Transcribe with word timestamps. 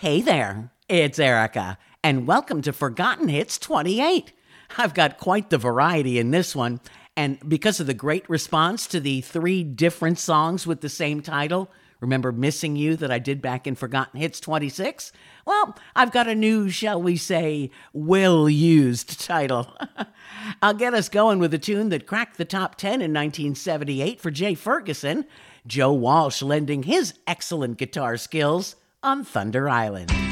Hey 0.00 0.20
there, 0.22 0.70
it's 0.88 1.18
Erica, 1.18 1.76
and 2.04 2.24
welcome 2.24 2.62
to 2.62 2.72
Forgotten 2.72 3.26
Hits 3.26 3.58
28. 3.58 4.32
I've 4.76 4.94
got 4.94 5.18
quite 5.18 5.50
the 5.50 5.58
variety 5.58 6.20
in 6.20 6.30
this 6.30 6.54
one, 6.54 6.78
and 7.16 7.36
because 7.48 7.80
of 7.80 7.88
the 7.88 7.94
great 7.94 8.30
response 8.30 8.86
to 8.86 9.00
the 9.00 9.22
three 9.22 9.64
different 9.64 10.20
songs 10.20 10.68
with 10.68 10.82
the 10.82 10.88
same 10.88 11.20
title, 11.20 11.68
remember 11.98 12.30
Missing 12.30 12.76
You 12.76 12.94
that 12.94 13.10
I 13.10 13.18
did 13.18 13.42
back 13.42 13.66
in 13.66 13.74
Forgotten 13.74 14.20
Hits 14.20 14.38
26? 14.38 15.10
Well, 15.44 15.76
I've 15.96 16.12
got 16.12 16.28
a 16.28 16.34
new, 16.36 16.70
shall 16.70 17.02
we 17.02 17.16
say, 17.16 17.72
well 17.92 18.48
used 18.48 19.20
title. 19.20 19.76
I'll 20.62 20.74
get 20.74 20.94
us 20.94 21.08
going 21.08 21.40
with 21.40 21.52
a 21.54 21.58
tune 21.58 21.88
that 21.88 22.06
cracked 22.06 22.38
the 22.38 22.44
top 22.44 22.76
10 22.76 23.02
in 23.02 23.12
1978 23.12 24.20
for 24.20 24.30
Jay 24.30 24.54
Ferguson, 24.54 25.24
Joe 25.66 25.92
Walsh 25.92 26.40
lending 26.40 26.84
his 26.84 27.14
excellent 27.26 27.78
guitar 27.78 28.16
skills 28.16 28.76
on 29.02 29.24
Thunder 29.24 29.68
Island. 29.68 30.27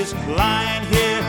She's 0.00 0.14
lying 0.28 0.82
here 0.86 1.19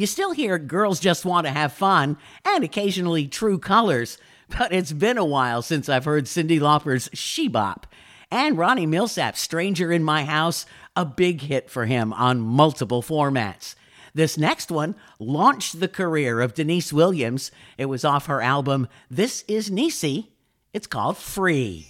You 0.00 0.06
still 0.06 0.32
hear 0.32 0.56
Girls 0.56 0.98
Just 0.98 1.26
Want 1.26 1.46
to 1.46 1.52
Have 1.52 1.74
Fun 1.74 2.16
and 2.42 2.64
occasionally 2.64 3.28
True 3.28 3.58
Colors, 3.58 4.16
but 4.48 4.72
it's 4.72 4.94
been 4.94 5.18
a 5.18 5.26
while 5.26 5.60
since 5.60 5.90
I've 5.90 6.06
heard 6.06 6.24
Cyndi 6.24 6.58
Lauper's 6.58 7.10
She 7.12 7.48
Bop. 7.48 7.86
And 8.30 8.56
Ronnie 8.56 8.86
Milsap's 8.86 9.42
Stranger 9.42 9.92
in 9.92 10.02
My 10.02 10.24
House, 10.24 10.64
a 10.96 11.04
big 11.04 11.42
hit 11.42 11.68
for 11.68 11.84
him 11.84 12.14
on 12.14 12.40
multiple 12.40 13.02
formats. 13.02 13.74
This 14.14 14.38
next 14.38 14.70
one 14.70 14.94
launched 15.18 15.80
the 15.80 15.86
career 15.86 16.40
of 16.40 16.54
Deniece 16.54 16.94
Williams. 16.94 17.50
It 17.76 17.84
was 17.84 18.02
off 18.02 18.24
her 18.24 18.40
album 18.40 18.88
This 19.10 19.44
Is 19.48 19.68
Niecy. 19.68 20.28
It's 20.72 20.86
called 20.86 21.18
Free. 21.18 21.88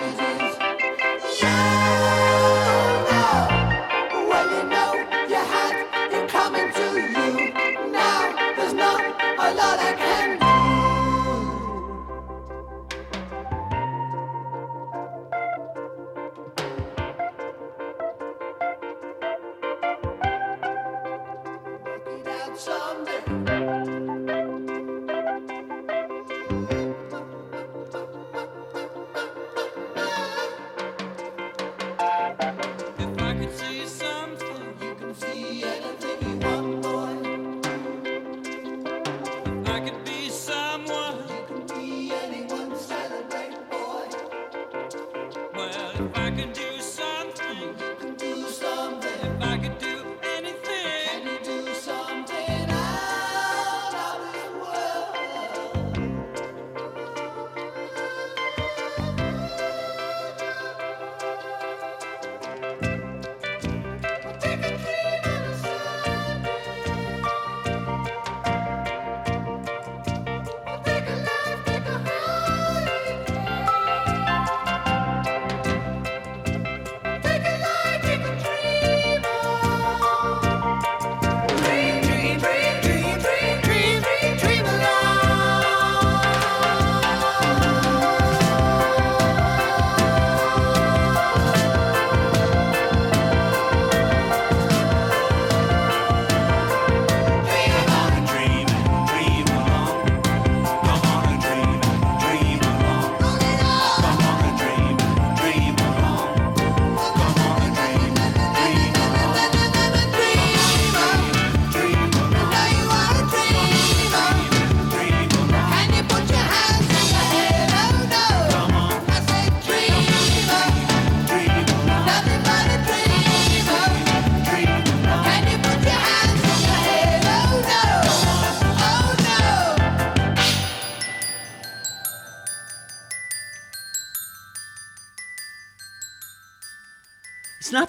Life 0.00 0.21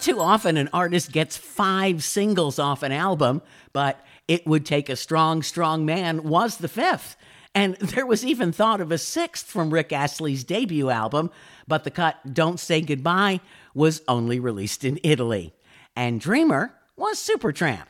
too 0.03 0.19
often 0.19 0.57
an 0.57 0.69
artist 0.73 1.13
gets 1.13 1.37
five 1.37 2.03
singles 2.03 2.59
off 2.59 2.83
an 2.83 2.91
album, 2.91 3.41
but 3.71 4.05
It 4.27 4.45
Would 4.45 4.65
Take 4.65 4.89
a 4.89 4.97
Strong, 4.97 5.43
Strong 5.43 5.85
Man 5.85 6.23
was 6.23 6.57
the 6.57 6.67
fifth. 6.67 7.15
And 7.55 7.75
there 7.79 8.05
was 8.05 8.25
even 8.25 8.51
thought 8.51 8.81
of 8.81 8.91
a 8.91 8.97
sixth 8.97 9.45
from 9.45 9.73
Rick 9.73 9.93
Astley's 9.93 10.43
debut 10.43 10.89
album, 10.89 11.31
but 11.69 11.85
the 11.85 11.91
cut 11.91 12.33
Don't 12.33 12.59
Say 12.59 12.81
Goodbye 12.81 13.39
was 13.73 14.01
only 14.07 14.39
released 14.41 14.83
in 14.83 14.99
Italy. 15.03 15.53
And 15.95 16.19
Dreamer 16.19 16.73
was 16.97 17.17
Supertramp. 17.17 17.85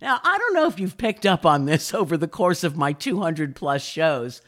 Now, 0.00 0.18
I 0.24 0.36
don't 0.36 0.54
know 0.54 0.66
if 0.66 0.80
you've 0.80 0.98
picked 0.98 1.24
up 1.24 1.46
on 1.46 1.66
this 1.66 1.94
over 1.94 2.16
the 2.16 2.26
course 2.26 2.64
of 2.64 2.76
my 2.76 2.92
200 2.92 3.54
plus 3.54 3.84
shows, 3.84 4.42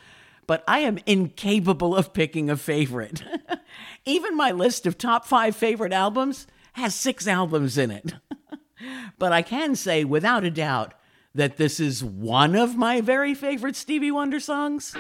but 0.49 0.65
I 0.67 0.81
am 0.81 0.99
incapable 1.07 1.95
of 1.95 2.13
picking 2.13 2.51
a 2.51 2.57
favorite. 2.57 3.23
even 4.05 4.37
my 4.37 4.51
list 4.51 4.85
of 4.85 4.99
top 4.99 5.27
five 5.27 5.55
favorite 5.55 5.93
albums 5.93 6.49
has 6.75 6.95
six 6.95 7.27
albums 7.27 7.77
in 7.79 7.91
it. 7.91 8.15
but 9.19 9.33
I 9.33 9.43
can 9.43 9.75
say 9.75 10.05
without 10.05 10.45
a 10.45 10.51
doubt 10.51 10.95
that 11.35 11.57
this 11.57 11.81
is 11.81 12.05
one 12.05 12.55
of 12.55 12.77
my 12.77 13.01
very 13.01 13.35
favorite 13.35 13.77
Stevie 13.77 14.13
Wonder 14.13 14.39
songs. 14.39 14.95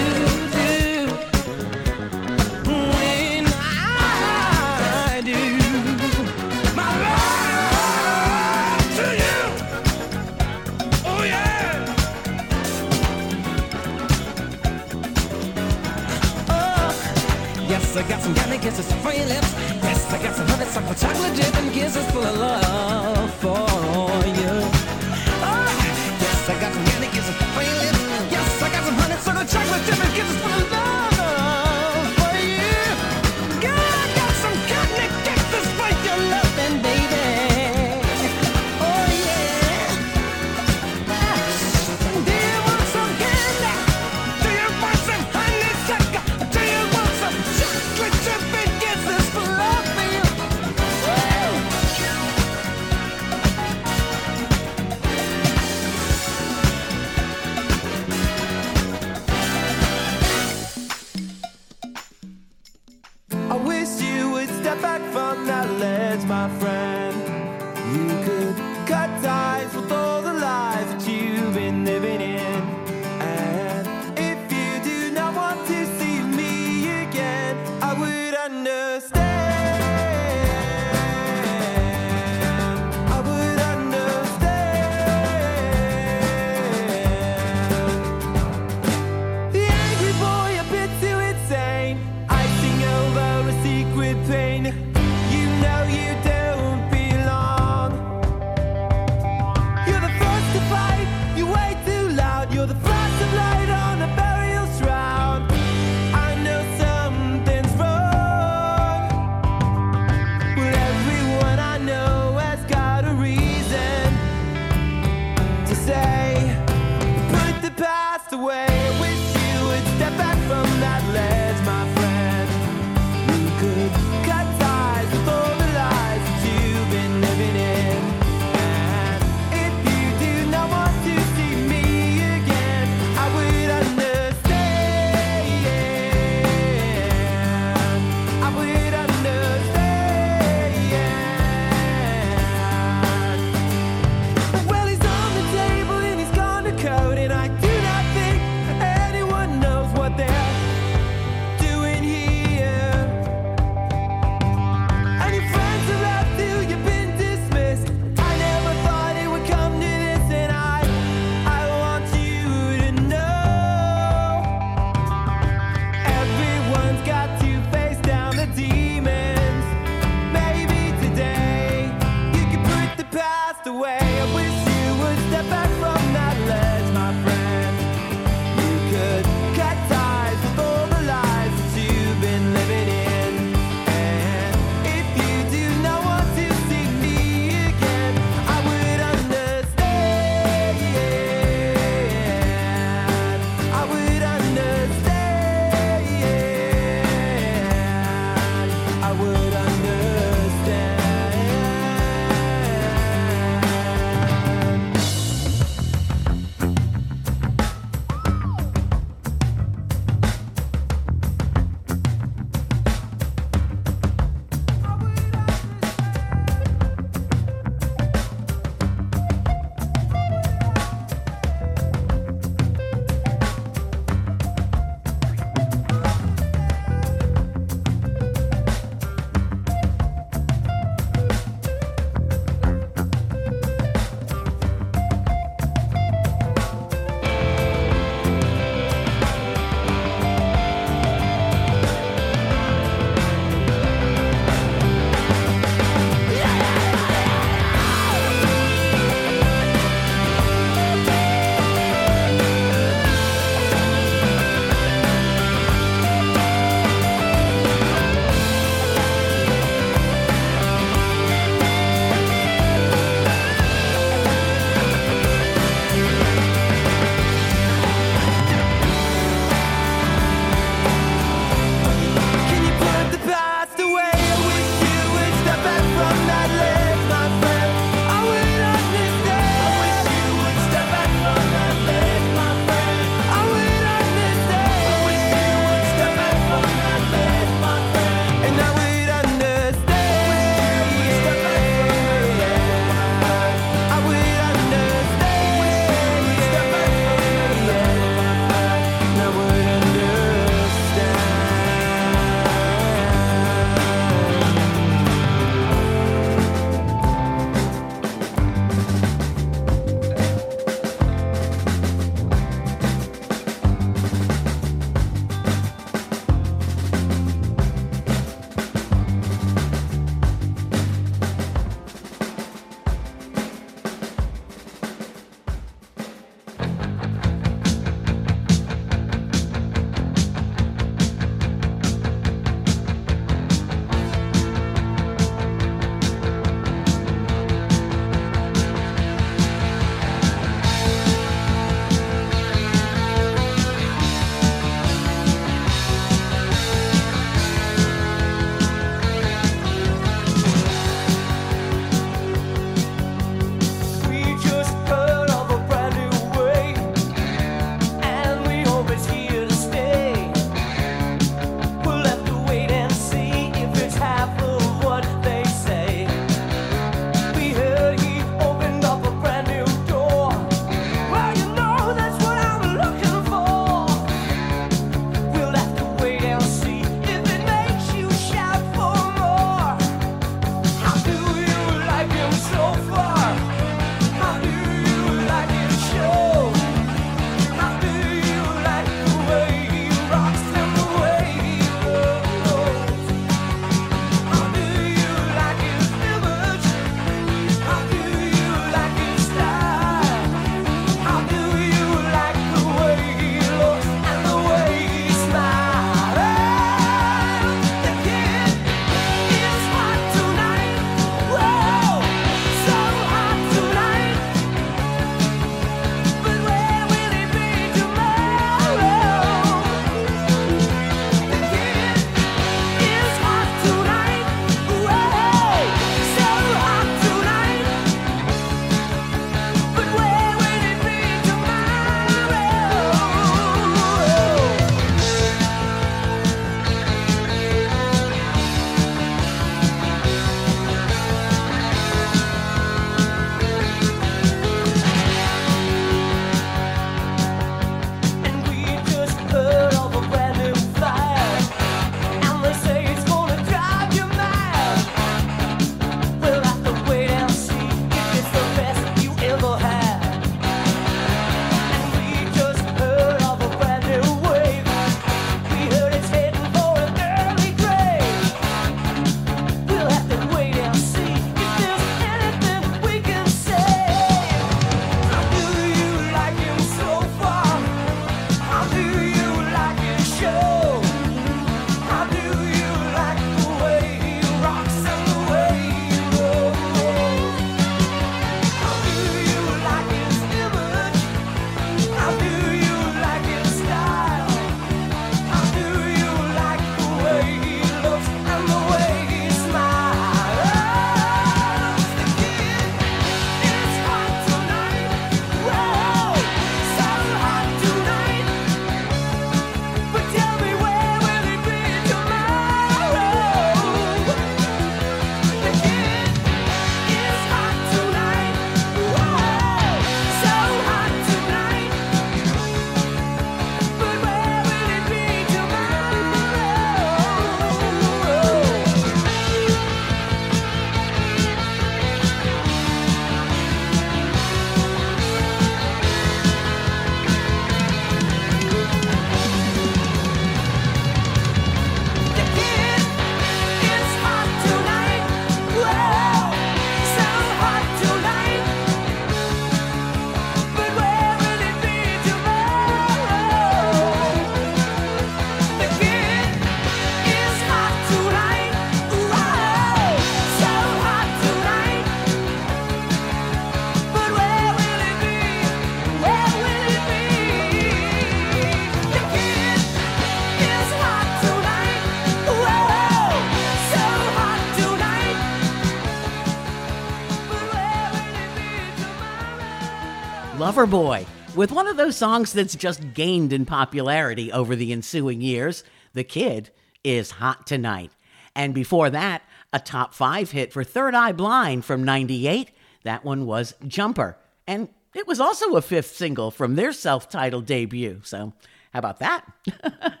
Loverboy, 580.56 581.06
with 581.34 581.52
one 581.52 581.66
of 581.66 581.76
those 581.76 581.98
songs 581.98 582.32
that's 582.32 582.56
just 582.56 582.94
gained 582.94 583.30
in 583.30 583.44
popularity 583.44 584.32
over 584.32 584.56
the 584.56 584.72
ensuing 584.72 585.20
years. 585.20 585.62
The 585.92 586.02
Kid 586.02 586.48
is 586.82 587.10
Hot 587.10 587.46
Tonight. 587.46 587.90
And 588.34 588.54
before 588.54 588.88
that, 588.88 589.20
a 589.52 589.60
top 589.60 589.92
five 589.92 590.30
hit 590.30 590.54
for 590.54 590.64
Third 590.64 590.94
Eye 590.94 591.12
Blind 591.12 591.66
from 591.66 591.84
98. 591.84 592.52
That 592.84 593.04
one 593.04 593.26
was 593.26 593.54
Jumper. 593.68 594.16
And 594.46 594.70
it 594.94 595.06
was 595.06 595.20
also 595.20 595.56
a 595.56 595.60
fifth 595.60 595.94
single 595.94 596.30
from 596.30 596.54
their 596.54 596.72
self 596.72 597.10
titled 597.10 597.44
debut. 597.44 598.00
So, 598.02 598.32
how 598.72 598.78
about 598.78 599.00
that? 599.00 599.26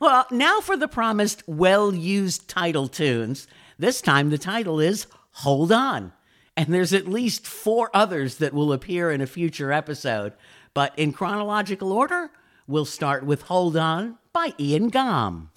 well, 0.00 0.26
now 0.30 0.60
for 0.60 0.76
the 0.76 0.86
promised 0.86 1.42
well 1.46 1.94
used 1.94 2.46
title 2.46 2.88
tunes. 2.88 3.48
This 3.78 4.02
time 4.02 4.28
the 4.28 4.36
title 4.36 4.80
is 4.80 5.06
Hold 5.30 5.72
On. 5.72 6.12
And 6.56 6.72
there's 6.72 6.92
at 6.92 7.08
least 7.08 7.46
four 7.46 7.90
others 7.92 8.36
that 8.36 8.54
will 8.54 8.72
appear 8.72 9.10
in 9.10 9.20
a 9.20 9.26
future 9.26 9.72
episode. 9.72 10.34
But 10.72 10.96
in 10.98 11.12
chronological 11.12 11.92
order, 11.92 12.30
we'll 12.66 12.84
start 12.84 13.24
with 13.24 13.42
Hold 13.42 13.76
On 13.76 14.18
by 14.32 14.54
Ian 14.58 14.90
Gomm. 14.90 15.48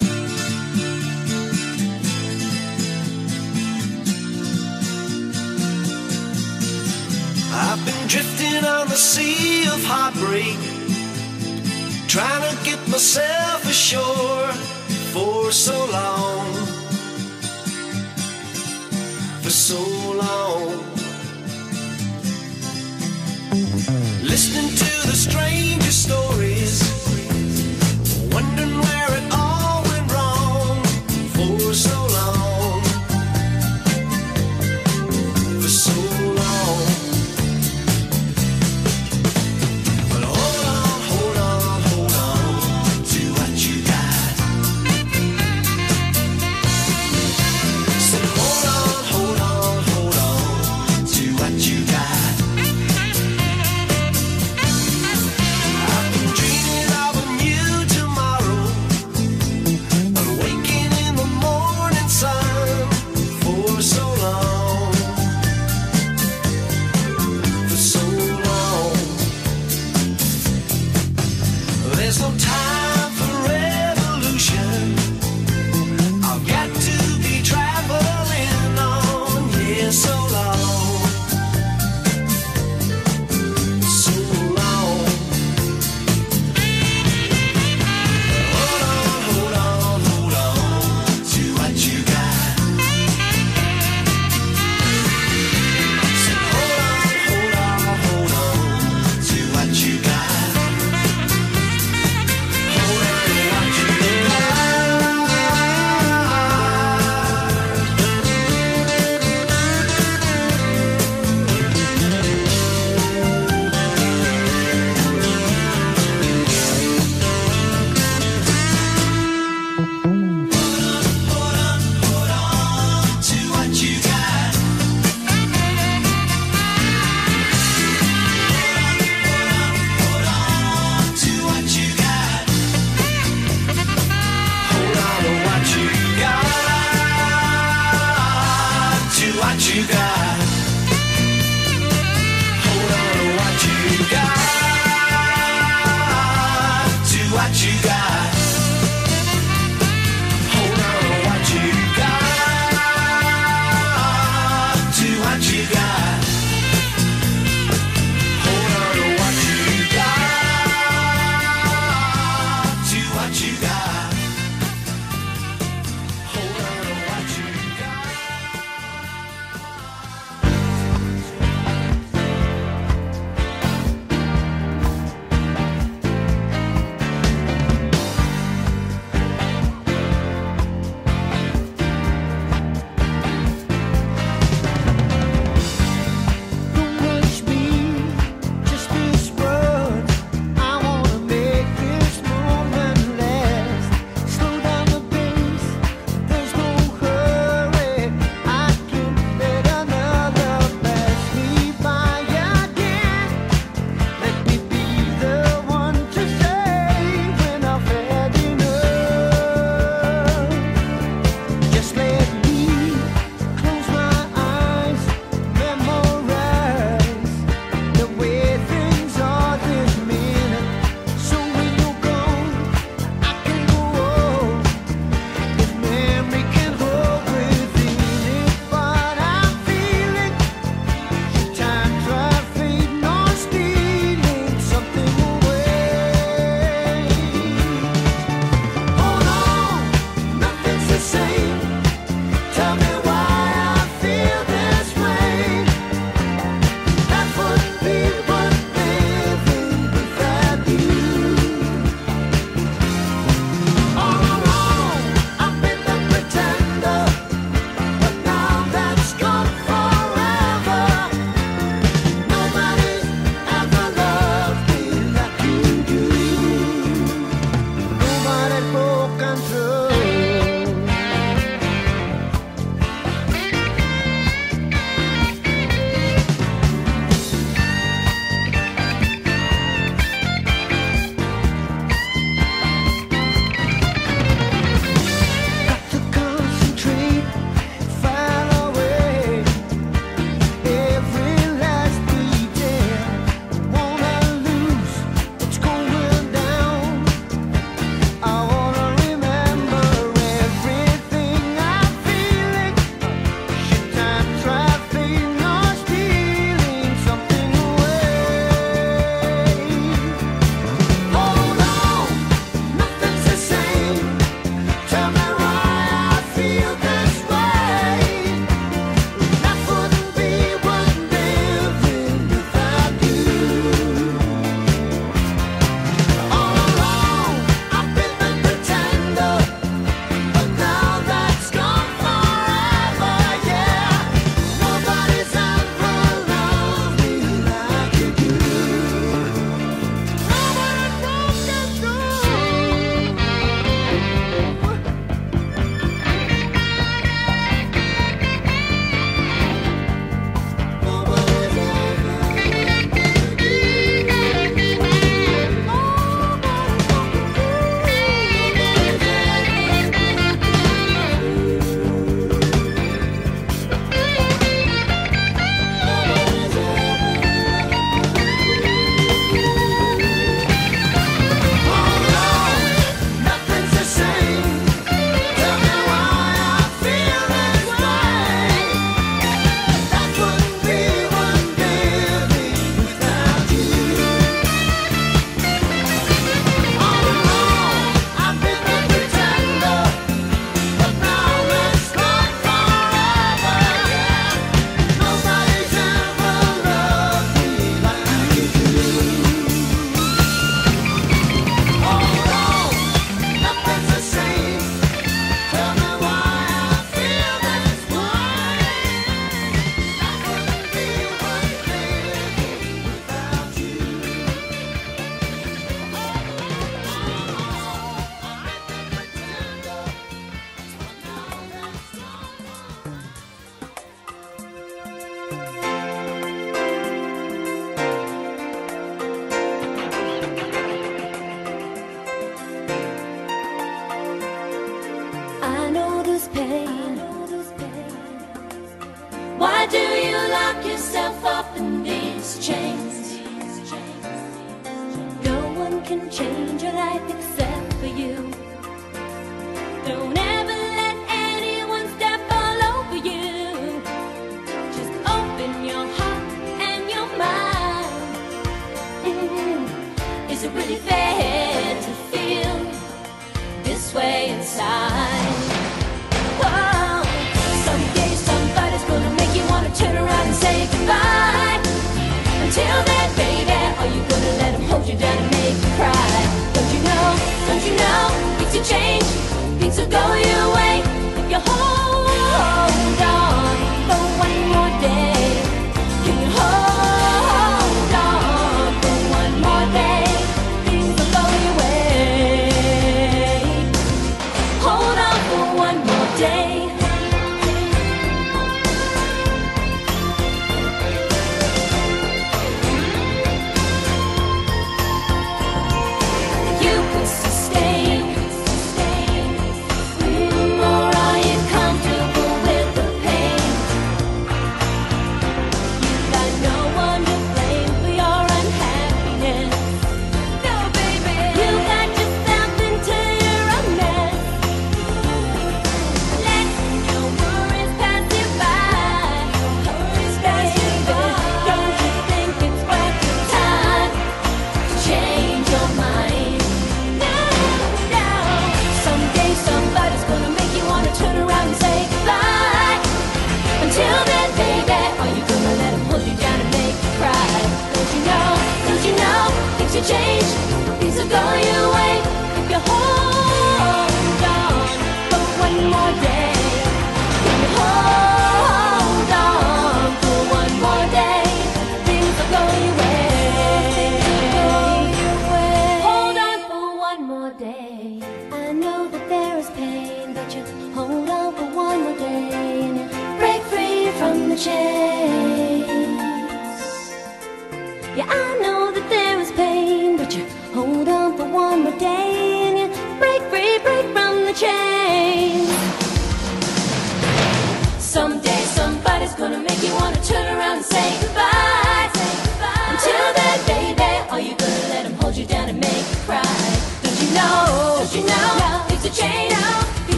I've 7.50 7.84
been 7.84 8.06
drifting 8.06 8.64
on 8.64 8.88
the 8.88 8.94
sea 8.94 9.66
of 9.66 9.82
heartbreak, 9.84 10.56
trying 12.08 12.56
to 12.56 12.64
get 12.64 12.78
myself 12.88 13.64
ashore 13.64 14.52
for 15.12 15.50
so 15.50 15.76
long. 15.90 16.67
For 19.48 19.54
so 19.54 20.12
long. 20.12 20.84
Listening 24.22 24.68
to 24.76 25.08
the 25.08 25.16
stranger 25.16 25.90
stories, 25.90 26.87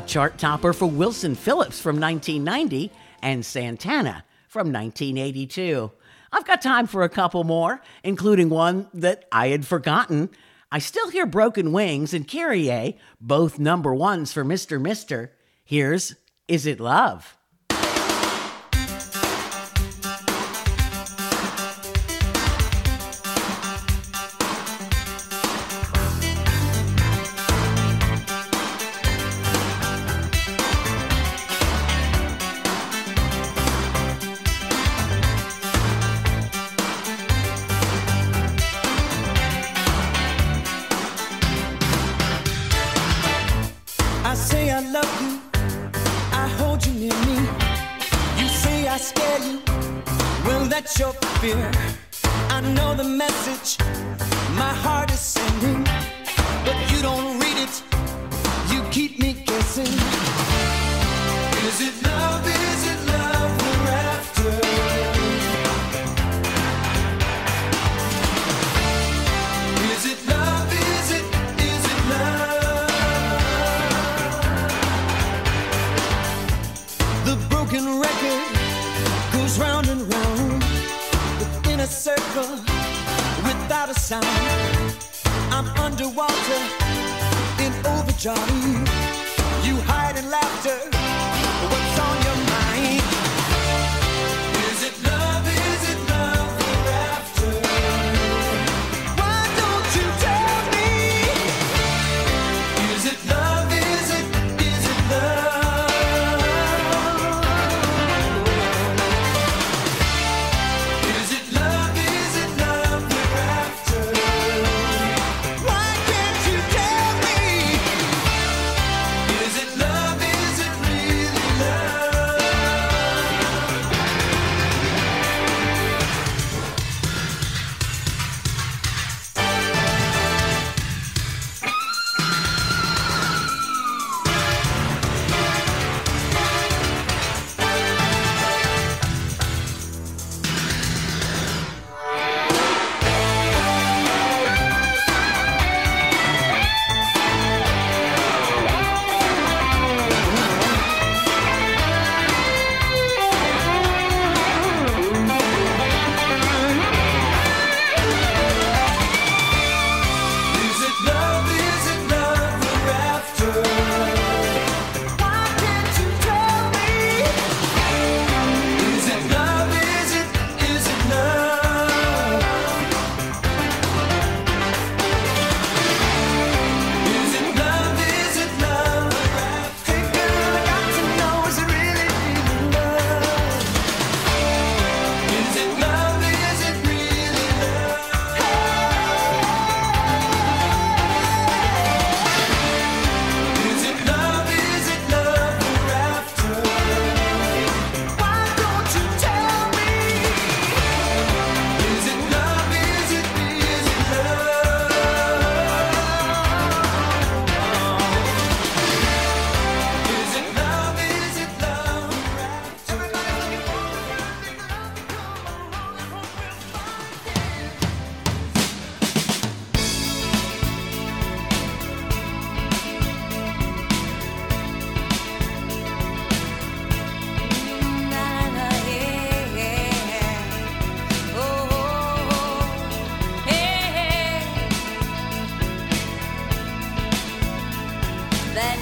a 0.00 0.02
chart 0.02 0.38
topper 0.38 0.72
for 0.72 0.86
Wilson 0.86 1.34
Phillips 1.34 1.78
from 1.78 2.00
1990 2.00 2.90
and 3.20 3.44
Santana 3.44 4.24
from 4.48 4.72
1982. 4.72 5.90
I've 6.32 6.46
got 6.46 6.62
time 6.62 6.86
for 6.86 7.02
a 7.02 7.10
couple 7.10 7.44
more, 7.44 7.82
including 8.02 8.48
one 8.48 8.88
that 8.94 9.26
I 9.30 9.48
had 9.48 9.66
forgotten. 9.66 10.30
I 10.72 10.78
still 10.78 11.10
hear 11.10 11.26
Broken 11.26 11.70
Wings 11.70 12.14
and 12.14 12.26
Kyrie, 12.26 12.96
both 13.20 13.58
number 13.58 13.94
ones 13.94 14.32
for 14.32 14.42
Mr. 14.42 14.80
Mister. 14.80 15.32
Here's 15.64 16.14
Is 16.48 16.64
It 16.64 16.80
Love? 16.80 17.36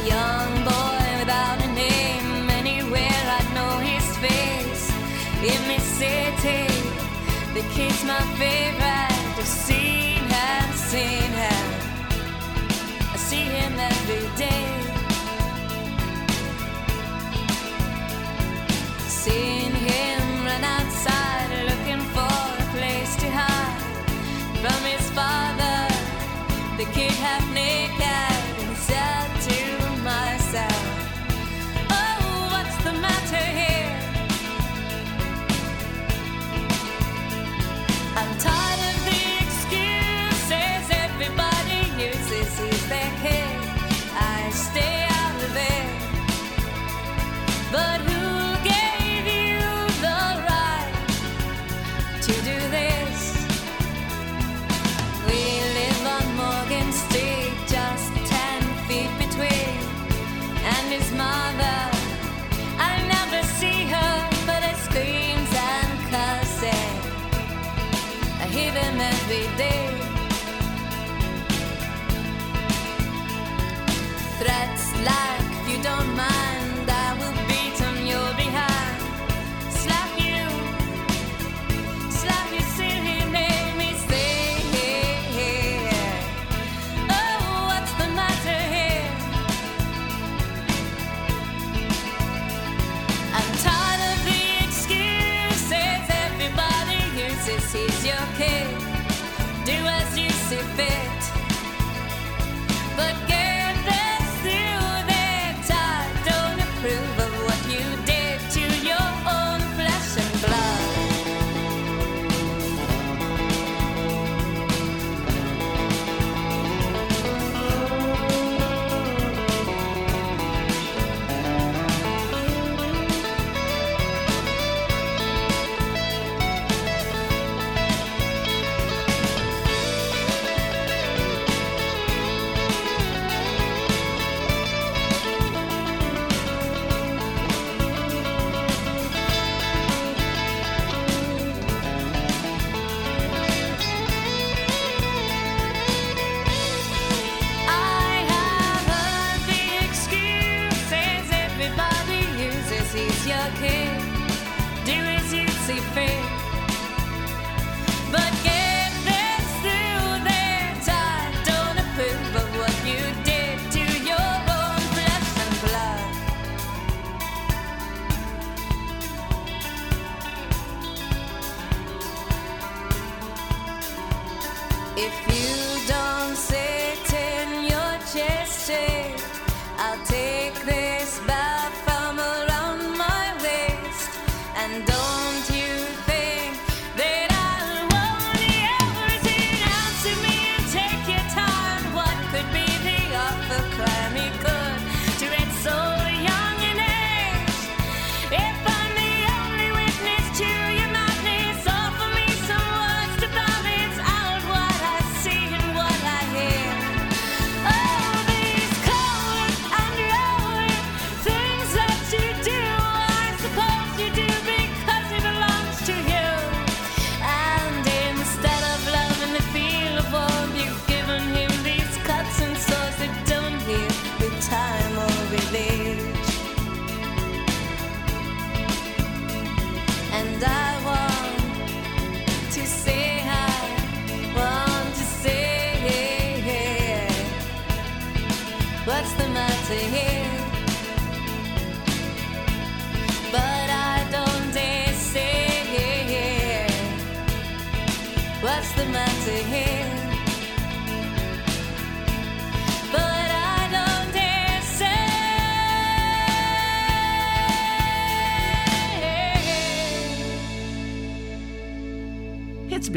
young 0.08 0.52
boy 0.64 1.04
without 1.20 1.58
a 1.62 1.70
name 1.74 2.48
anywhere 2.60 3.22
I'd 3.36 3.48
know 3.56 3.74
his 3.90 4.06
face. 4.24 4.84
In 5.52 5.60
city, 5.98 6.66
the 7.54 7.62
kid's 7.74 8.02
my 8.04 8.20
favorite. 8.40 9.36
I've 9.38 9.46
seen 9.46 10.24
him, 10.34 10.66
seen 10.90 11.32
him. 11.44 11.66
I 13.12 13.16
see 13.16 13.46
him 13.58 13.74
every 13.78 14.26
day. 14.36 14.87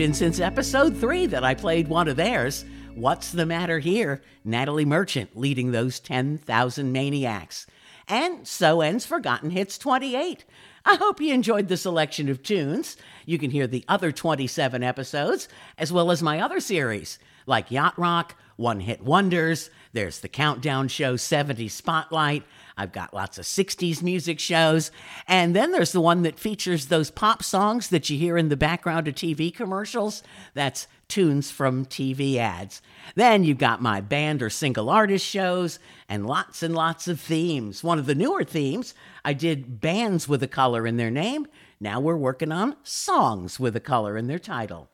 been 0.01 0.13
since 0.15 0.39
episode 0.39 0.97
three 0.97 1.27
that 1.27 1.43
I 1.43 1.53
played 1.53 1.87
one 1.87 2.07
of 2.07 2.15
theirs. 2.15 2.65
What's 2.95 3.31
the 3.31 3.45
Matter 3.45 3.77
Here? 3.77 4.23
Natalie 4.43 4.83
Merchant 4.83 5.37
leading 5.37 5.69
those 5.69 5.99
10,000 5.99 6.91
maniacs. 6.91 7.67
And 8.07 8.47
so 8.47 8.81
ends 8.81 9.05
Forgotten 9.05 9.51
Hits 9.51 9.77
28. 9.77 10.43
I 10.85 10.95
hope 10.95 11.21
you 11.21 11.31
enjoyed 11.31 11.67
the 11.67 11.77
selection 11.77 12.29
of 12.29 12.41
tunes. 12.41 12.97
You 13.27 13.37
can 13.37 13.51
hear 13.51 13.67
the 13.67 13.85
other 13.87 14.11
27 14.11 14.81
episodes, 14.81 15.47
as 15.77 15.93
well 15.93 16.09
as 16.09 16.23
my 16.23 16.39
other 16.39 16.59
series, 16.59 17.19
like 17.45 17.69
Yacht 17.69 17.93
Rock, 17.95 18.33
One 18.55 18.79
Hit 18.79 19.03
Wonders, 19.03 19.69
there's 19.93 20.21
the 20.21 20.29
Countdown 20.29 20.87
Show 20.87 21.15
70 21.15 21.67
Spotlight, 21.67 22.43
I've 22.81 22.91
got 22.91 23.13
lots 23.13 23.37
of 23.37 23.45
60s 23.45 24.01
music 24.01 24.39
shows. 24.39 24.89
And 25.27 25.55
then 25.55 25.71
there's 25.71 25.91
the 25.91 26.01
one 26.01 26.23
that 26.23 26.39
features 26.39 26.87
those 26.87 27.11
pop 27.11 27.43
songs 27.43 27.89
that 27.89 28.09
you 28.09 28.17
hear 28.17 28.37
in 28.37 28.49
the 28.49 28.57
background 28.57 29.07
of 29.07 29.13
TV 29.13 29.53
commercials. 29.53 30.23
That's 30.55 30.87
tunes 31.07 31.51
from 31.51 31.85
TV 31.85 32.37
ads. 32.37 32.81
Then 33.13 33.43
you've 33.43 33.59
got 33.59 33.83
my 33.83 34.01
band 34.01 34.41
or 34.41 34.49
single 34.49 34.89
artist 34.89 35.25
shows 35.25 35.77
and 36.09 36.25
lots 36.25 36.63
and 36.63 36.73
lots 36.73 37.07
of 37.07 37.19
themes. 37.19 37.83
One 37.83 37.99
of 37.99 38.07
the 38.07 38.15
newer 38.15 38.43
themes, 38.43 38.95
I 39.23 39.33
did 39.33 39.79
bands 39.79 40.27
with 40.27 40.41
a 40.41 40.47
color 40.47 40.87
in 40.87 40.97
their 40.97 41.11
name. 41.11 41.45
Now 41.79 41.99
we're 41.99 42.15
working 42.15 42.51
on 42.51 42.75
songs 42.83 43.59
with 43.59 43.75
a 43.75 43.79
color 43.79 44.17
in 44.17 44.27
their 44.27 44.39
title. 44.39 44.89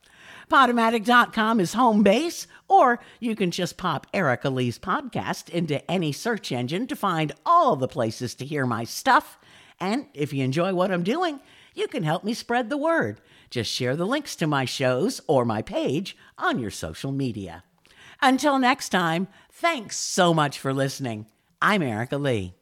Podomatic.com 0.48 1.60
is 1.60 1.74
home 1.74 2.02
base, 2.02 2.46
or 2.68 3.00
you 3.20 3.36
can 3.36 3.50
just 3.50 3.76
pop 3.76 4.06
Erica 4.14 4.48
Lee's 4.48 4.78
podcast 4.78 5.50
into 5.50 5.88
any 5.90 6.10
search 6.10 6.50
engine 6.52 6.86
to 6.86 6.96
find 6.96 7.32
all 7.44 7.76
the 7.76 7.88
places 7.88 8.34
to 8.36 8.46
hear 8.46 8.64
my 8.64 8.84
stuff. 8.84 9.38
And 9.78 10.06
if 10.14 10.32
you 10.32 10.42
enjoy 10.44 10.74
what 10.74 10.90
I'm 10.90 11.02
doing, 11.02 11.40
you 11.74 11.86
can 11.86 12.02
help 12.02 12.24
me 12.24 12.34
spread 12.34 12.70
the 12.70 12.76
word. 12.76 13.20
Just 13.50 13.70
share 13.70 13.94
the 13.94 14.06
links 14.06 14.34
to 14.36 14.46
my 14.46 14.64
shows 14.64 15.20
or 15.26 15.44
my 15.44 15.62
page 15.62 16.16
on 16.38 16.58
your 16.58 16.70
social 16.70 17.12
media. 17.12 17.62
Until 18.20 18.58
next 18.58 18.88
time, 18.88 19.28
thanks 19.50 19.96
so 19.96 20.34
much 20.34 20.58
for 20.58 20.72
listening. 20.72 21.26
I'm 21.62 21.82
Erica 21.82 22.18
Lee. 22.18 22.57